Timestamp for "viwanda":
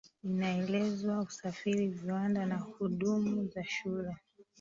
1.87-2.45